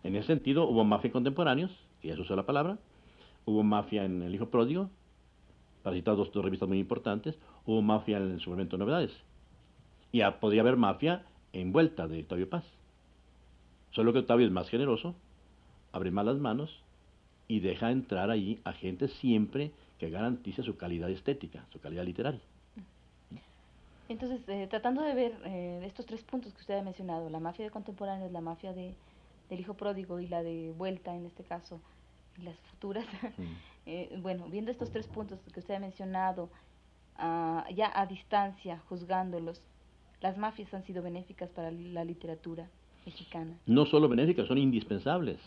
En 0.03 0.17
ese 0.17 0.27
sentido 0.27 0.67
hubo 0.67 0.83
mafia 0.83 1.13
contemporáneos, 1.13 1.71
que 2.03 2.09
ya 2.09 2.17
se 2.17 2.23
usó 2.23 2.35
la 2.35 2.45
palabra, 2.45 2.77
hubo 3.45 3.63
mafia 3.63 4.05
en 4.05 4.21
El 4.23 4.35
Hijo 4.35 4.47
Pródigo, 4.47 4.91
para 5.87 5.95
citar 5.95 6.17
dos, 6.17 6.35
revistas 6.35 6.69
muy 6.69 6.81
importantes, 6.81 7.39
hubo 7.65 7.81
mafia 7.81 8.17
en 8.17 8.33
el 8.33 8.41
suplemento 8.41 8.77
de 8.77 8.81
novedades. 8.81 9.13
Y 10.11 10.21
podría 10.41 10.63
haber 10.63 10.75
mafia 10.75 11.25
envuelta 11.53 12.09
de 12.09 12.23
Octavio 12.23 12.51
Paz. 12.51 12.65
Solo 13.93 14.13
que 14.13 14.19
Octavio 14.19 14.47
es 14.47 14.53
más 14.53 14.69
generoso 14.69 15.15
abre 15.93 16.11
más 16.11 16.27
las 16.27 16.39
manos 16.39 16.83
y 17.47 17.61
deja 17.61 17.93
entrar 17.93 18.31
ahí 18.31 18.61
a 18.65 18.73
gente 18.73 19.07
siempre 19.07 19.71
que 20.01 20.11
garantice 20.11 20.65
su 20.65 20.77
calidad 20.77 21.09
estética, 21.09 21.65
su 21.73 21.79
calidad 21.79 22.05
literaria. 22.05 22.41
Entonces, 24.09 24.41
eh, 24.49 24.67
tratando 24.69 25.03
de 25.03 25.15
ver 25.15 25.39
eh, 25.45 25.85
estos 25.87 26.05
tres 26.05 26.25
puntos 26.25 26.53
que 26.53 26.63
usted 26.63 26.79
ha 26.81 26.83
mencionado, 26.83 27.31
la 27.31 27.39
mafia 27.39 27.65
de 27.65 27.71
contemporáneos, 27.71 28.33
la 28.33 28.41
mafia 28.41 28.73
de, 28.73 28.93
del 29.51 29.61
hijo 29.61 29.75
pródigo 29.75 30.19
y 30.19 30.27
la 30.27 30.43
de 30.43 30.75
vuelta 30.77 31.15
en 31.15 31.27
este 31.27 31.45
caso, 31.45 31.81
y 32.39 32.43
las 32.43 32.57
futuras, 32.71 33.07
eh, 33.87 34.17
bueno, 34.21 34.47
viendo 34.49 34.71
estos 34.71 34.91
tres 34.91 35.07
puntos 35.07 35.39
que 35.53 35.61
usted 35.61 35.75
ha 35.75 35.81
mencionado, 35.81 36.49
ah, 37.17 37.67
ya 37.75 37.91
a 37.95 38.07
distancia, 38.07 38.83
juzgándolos, 38.89 39.61
las 40.21 40.37
mafias 40.39 40.73
han 40.75 40.85
sido 40.85 41.03
benéficas 41.03 41.51
para 41.51 41.71
la 41.71 42.05
literatura 42.05 42.69
mexicana. 43.05 43.53
No 43.67 43.87
solo 43.87 44.09
benéficas, 44.09 44.49
son 44.49 44.59
indispensables. 44.59 45.39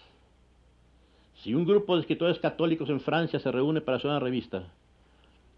Si 1.44 1.54
un 1.54 1.66
grupo 1.66 1.96
de 1.96 2.02
escritores 2.02 2.38
católicos 2.40 2.90
en 2.90 3.00
Francia 3.00 3.40
se 3.40 3.52
reúne 3.52 3.82
para 3.82 3.98
hacer 3.98 4.10
una 4.10 4.20
revista, 4.20 4.68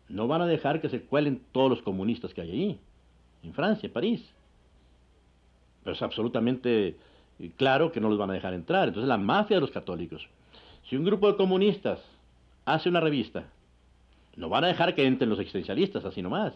no 0.10 0.28
van 0.28 0.42
a 0.42 0.48
dejar 0.48 0.82
que 0.82 0.90
se 0.90 1.02
cuelen 1.02 1.42
todos 1.52 1.70
los 1.70 1.82
comunistas 1.82 2.34
que 2.34 2.42
hay 2.42 2.52
allí, 2.52 2.80
en 3.44 3.54
Francia, 3.54 3.88
en 3.88 3.94
París. 3.94 4.34
Pero 5.84 5.96
es 5.96 6.02
absolutamente 6.02 6.96
claro 7.58 7.92
que 7.92 8.00
no 8.00 8.10
los 8.10 8.18
van 8.18 8.30
a 8.30 8.34
dejar 8.34 8.54
entrar. 8.54 8.90
Entonces 8.90 9.08
la 9.08 9.18
mafia 9.18 9.58
de 9.58 9.62
los 9.62 9.72
católicos. 9.72 10.28
Si 10.92 10.98
un 10.98 11.06
grupo 11.06 11.32
de 11.32 11.38
comunistas 11.38 12.02
hace 12.66 12.90
una 12.90 13.00
revista, 13.00 13.46
no 14.36 14.50
van 14.50 14.66
a 14.66 14.68
dejar 14.68 14.94
que 14.94 15.08
entren 15.08 15.30
los 15.30 15.40
existencialistas, 15.40 16.04
así 16.04 16.22
nomás. 16.22 16.54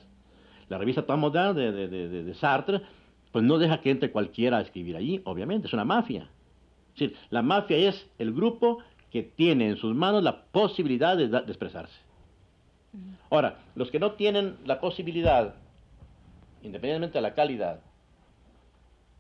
La 0.68 0.78
revista 0.78 1.06
Temps 1.06 1.22
Modern 1.22 1.56
de, 1.56 1.72
de, 1.88 2.34
Sartre, 2.34 2.82
pues 3.32 3.46
no 3.46 3.58
deja 3.58 3.80
que 3.80 3.92
entre 3.92 4.12
cualquiera 4.12 4.58
a 4.58 4.62
escribir 4.62 4.98
allí, 4.98 5.22
obviamente, 5.24 5.68
es 5.68 5.74
una 5.74 5.86
mafia. 5.86 6.24
Es 6.96 7.00
decir, 7.00 7.18
la 7.30 7.44
mafia 7.44 7.78
es 7.78 8.10
el 8.20 8.34
grupo 8.34 8.80
que 9.10 9.24
tiene 9.24 9.70
en 9.70 9.78
sus 9.78 9.96
manos 9.96 10.22
la 10.22 10.44
posibilidad 10.48 11.16
de, 11.16 11.38
expresarse. 11.48 11.98
Ahora, 13.30 13.60
los 13.74 13.90
que 13.90 14.00
no 14.00 14.16
tienen 14.16 14.58
la 14.66 14.82
posibilidad, 14.82 15.56
independientemente 16.62 17.20
de 17.20 17.22
la 17.22 17.36
calidad, 17.36 17.80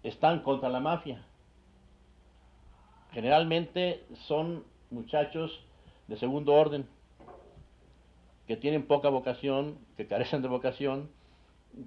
están 0.04 0.42
contra 0.42 0.68
la 0.68 0.82
mafia. 0.82 1.24
Generalmente 3.14 4.04
son 4.28 4.75
muchachos 4.92 5.64
de 6.08 6.18
segundo 6.18 6.54
orden, 6.54 6.88
que 8.48 8.58
tienen 8.58 8.88
poca 8.88 9.10
vocación, 9.10 9.78
que 9.98 10.08
carecen 10.08 10.42
de 10.42 10.48
vocación, 10.48 11.10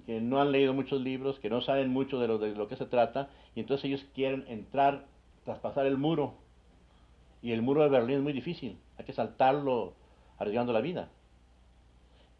que 0.05 0.21
no 0.21 0.39
han 0.39 0.51
leído 0.51 0.73
muchos 0.73 1.01
libros, 1.01 1.39
que 1.39 1.49
no 1.49 1.61
saben 1.61 1.89
mucho 1.89 2.19
de 2.19 2.27
lo, 2.27 2.37
de 2.37 2.53
lo 2.55 2.67
que 2.67 2.75
se 2.75 2.85
trata, 2.85 3.29
y 3.55 3.61
entonces 3.61 3.85
ellos 3.85 4.05
quieren 4.13 4.45
entrar, 4.47 5.05
traspasar 5.45 5.85
el 5.85 5.97
muro 5.97 6.35
y 7.41 7.51
el 7.51 7.61
muro 7.61 7.83
de 7.83 7.89
Berlín 7.89 8.17
es 8.17 8.23
muy 8.23 8.33
difícil, 8.33 8.77
hay 8.97 9.05
que 9.05 9.13
saltarlo 9.13 9.93
arriesgando 10.37 10.73
la 10.73 10.81
vida. 10.81 11.09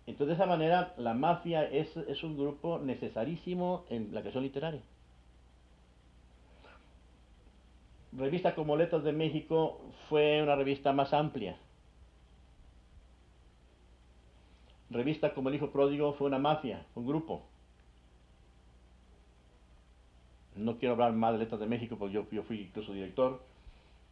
Entonces, 0.06 0.38
de 0.38 0.44
esa 0.44 0.50
manera, 0.50 0.94
la 0.98 1.14
mafia 1.14 1.64
es, 1.64 1.96
es 1.96 2.24
un 2.24 2.38
grupo 2.38 2.80
necesarísimo 2.80 3.86
en 3.90 4.14
la 4.14 4.22
creación 4.22 4.44
literaria. 4.44 4.82
Revista 8.12 8.56
como 8.56 8.76
Letras 8.76 9.04
de 9.04 9.14
México 9.14 9.82
fue 10.10 10.42
una 10.42 10.56
revista 10.56 10.94
más 10.94 11.14
amplia. 11.14 11.58
Revista 14.90 15.34
como 15.34 15.50
El 15.50 15.56
Hijo 15.56 15.70
Pródigo 15.70 16.14
fue 16.14 16.28
una 16.28 16.40
mafia, 16.40 16.86
un 16.96 17.06
grupo. 17.06 17.44
No 20.56 20.78
quiero 20.78 20.94
hablar 20.94 21.14
más 21.14 21.34
de 21.34 21.40
Letras 21.40 21.60
de 21.60 21.68
México 21.68 21.98
porque 21.98 22.16
yo, 22.16 22.44
fui 22.44 22.62
incluso 22.62 22.94
director 22.94 23.42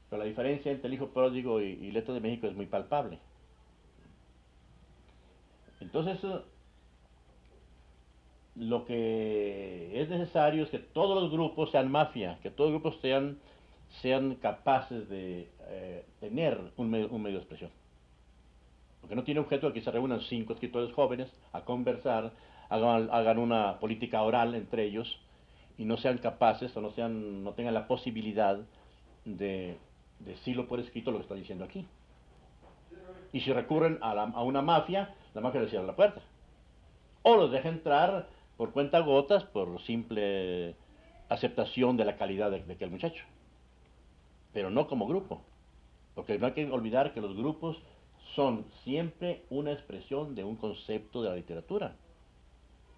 pero 0.10 0.22
la 0.22 0.28
diferencia 0.28 0.72
entre 0.72 0.88
el 0.88 0.94
hijo 0.94 1.08
pródigo 1.08 1.62
y, 1.62 1.66
y 1.66 1.92
Letra 1.92 2.14
de 2.14 2.22
México 2.22 2.48
es 2.48 2.56
muy 2.56 2.66
palpable. 2.66 3.20
Entonces, 5.82 6.20
lo 8.56 8.86
que 8.86 10.02
es 10.02 10.10
necesario 10.10 10.64
es 10.64 10.70
que 10.70 10.80
todos 10.80 11.22
los 11.22 11.32
grupos 11.32 11.72
sean 11.72 11.92
mafia, 11.92 12.40
que 12.42 12.50
todos 12.50 12.72
los 12.72 12.82
grupos 12.82 13.00
sean, 13.02 13.38
sean 14.02 14.36
capaces 14.36 15.10
de 15.10 15.50
eh, 15.68 16.06
tener 16.20 16.60
un 16.78 16.90
medio, 16.90 17.10
de 17.10 17.38
expresión. 17.38 17.72
Porque 19.02 19.16
no 19.16 19.24
tiene 19.24 19.40
objeto 19.40 19.68
de 19.68 19.74
que 19.74 19.82
se 19.82 19.92
reúnan 19.92 20.22
cinco 20.22 20.54
escritores 20.54 20.94
jóvenes 20.94 21.30
a 21.54 21.62
conversar, 21.62 22.32
hagan, 22.70 23.38
una 23.38 23.80
política 23.80 24.22
oral 24.22 24.56
entre 24.56 24.86
ellos 24.86 25.20
y 25.78 25.86
no 25.86 25.98
sean 25.98 26.18
capaces 26.18 26.76
o 26.76 26.82
no, 26.82 26.92
sean, 26.92 27.44
no 27.44 27.54
tengan 27.54 27.74
la 27.74 27.88
posibilidad 27.88 28.60
de 29.26 29.78
decirlo 30.20 30.68
por 30.68 30.80
escrito 30.80 31.12
lo 31.12 31.18
que 31.18 31.24
está 31.24 31.36
diciendo 31.36 31.64
aquí. 31.64 31.86
Y 33.34 33.42
si 33.42 33.54
recurren 33.54 34.00
a, 34.02 34.12
a 34.12 34.44
una 34.44 34.62
mafia, 34.62 35.14
la 35.34 35.42
mafia 35.42 35.62
les 35.62 35.70
cierra 35.70 35.86
la 35.86 35.96
puerta. 35.96 36.22
O 37.22 37.36
los 37.36 37.52
deja 37.52 37.70
entrar 37.70 38.28
por 38.58 38.72
cuenta 38.72 39.00
gotas, 39.00 39.44
por 39.44 39.82
simple 39.84 40.76
aceptación 41.30 41.98
de 41.98 42.06
la 42.06 42.18
calidad 42.18 42.52
de 42.52 42.74
aquel 42.74 42.90
muchacho. 42.90 43.24
Pero 44.54 44.70
no 44.70 44.88
como 44.88 45.08
grupo. 45.08 45.42
Porque 46.16 46.38
no 46.40 46.48
hay 46.48 46.54
que 46.54 46.70
olvidar 46.72 47.14
que 47.14 47.22
los 47.22 47.36
grupos 47.36 47.78
son 48.36 48.66
siempre 48.84 49.46
una 49.50 49.72
expresión 49.72 50.36
de 50.36 50.44
un 50.44 50.56
concepto 50.56 51.22
de 51.22 51.30
la 51.30 51.36
literatura. 51.36 51.96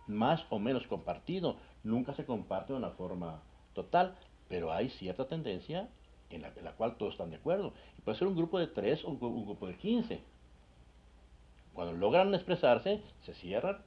Más 0.07 0.43
o 0.49 0.59
menos 0.59 0.87
compartido. 0.87 1.57
Nunca 1.83 2.13
se 2.13 2.25
comparte 2.25 2.73
de 2.73 2.79
una 2.79 2.91
forma 2.91 3.41
total, 3.73 4.15
pero 4.47 4.71
hay 4.73 4.89
cierta 4.89 5.27
tendencia 5.27 5.89
en 6.29 6.41
la, 6.41 6.51
la 6.63 6.73
cual 6.73 6.97
todos 6.97 7.13
están 7.13 7.29
de 7.29 7.37
acuerdo. 7.37 7.73
Y 7.97 8.01
puede 8.01 8.17
ser 8.17 8.27
un 8.27 8.35
grupo 8.35 8.59
de 8.59 8.67
tres 8.67 9.03
o 9.03 9.09
un, 9.09 9.17
un 9.21 9.45
grupo 9.45 9.67
de 9.67 9.75
quince. 9.75 10.21
Cuando 11.73 11.93
logran 11.93 12.33
expresarse, 12.33 13.01
se 13.21 13.33
cierran. 13.35 13.77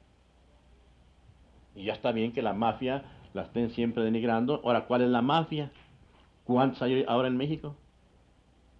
Y 1.74 1.84
ya 1.84 1.94
está 1.94 2.12
bien 2.12 2.32
que 2.32 2.42
la 2.42 2.52
mafia 2.52 3.04
la 3.34 3.42
estén 3.42 3.70
siempre 3.70 4.02
denigrando. 4.02 4.60
Ahora, 4.64 4.86
¿cuál 4.86 5.02
es 5.02 5.08
la 5.08 5.22
mafia? 5.22 5.70
¿Cuántos 6.44 6.82
hay 6.82 7.04
ahora 7.06 7.28
en 7.28 7.36
México? 7.36 7.76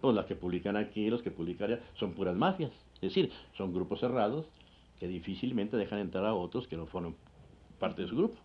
Pues 0.01 0.17
las 0.17 0.27
que 0.27 0.35
publican 0.35 0.77
aquí, 0.77 1.09
los 1.09 1.23
que 1.23 1.31
publican 1.31 1.71
allá, 1.71 1.83
son 1.95 2.13
puras 2.13 2.37
mafias. 2.37 2.73
Es 2.97 3.15
decir, 3.15 3.31
son 3.57 3.73
grupos 3.73 4.01
cerrados 4.01 4.47
que 4.99 5.07
difícilmente 5.07 5.77
dejan 5.77 6.01
entrar 6.01 6.25
a 6.27 6.35
otros 6.35 6.67
que 6.67 6.77
no 6.77 6.87
forman 6.87 7.15
parte 7.79 8.03
de 8.03 8.09
su 8.09 8.17
grupo. 8.17 8.37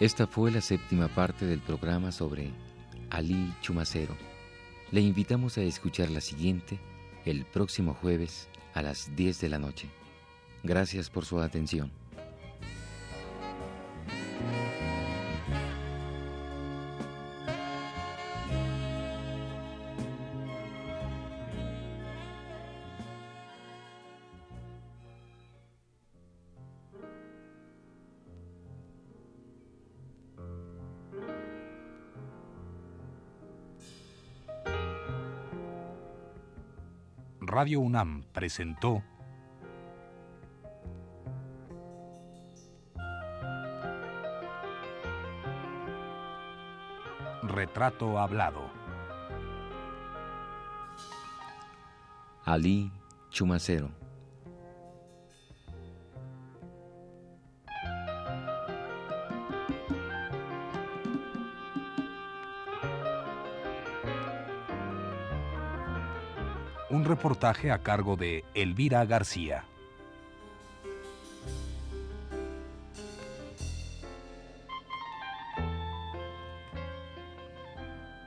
Esta 0.00 0.26
fue 0.26 0.50
la 0.50 0.62
séptima 0.62 1.08
parte 1.08 1.44
del 1.44 1.60
programa 1.60 2.10
sobre 2.10 2.50
Ali 3.10 3.52
Chumacero. 3.60 4.16
Le 4.90 5.00
invitamos 5.00 5.58
a 5.58 5.62
escuchar 5.62 6.10
la 6.10 6.20
siguiente 6.20 6.78
el 7.24 7.44
próximo 7.44 7.94
jueves 7.94 8.48
a 8.74 8.82
las 8.82 9.14
10 9.14 9.40
de 9.40 9.48
la 9.48 9.58
noche. 9.58 9.88
Gracias 10.62 11.10
por 11.10 11.24
su 11.24 11.40
atención. 11.40 11.90
UNAM 37.68 38.24
presentó 38.32 39.02
Retrato 47.42 48.18
Hablado. 48.18 48.70
Ali 52.44 52.90
Chumacero. 53.30 53.99
Un 66.90 67.04
reportaje 67.04 67.70
a 67.70 67.78
cargo 67.78 68.16
de 68.16 68.44
Elvira 68.52 69.04
García. 69.04 69.64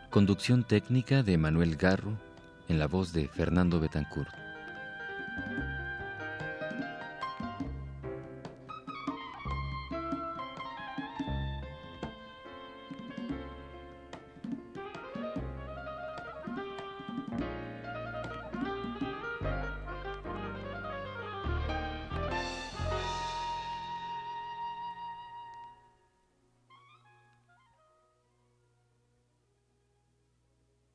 Conducción 0.09 0.63
técnica 0.63 1.23
de 1.23 1.37
Manuel 1.37 1.75
Garro 1.75 2.13
en 2.69 2.79
la 2.79 2.87
voz 2.87 3.11
de 3.11 3.27
Fernando 3.27 3.81
Betancourt. 3.81 4.42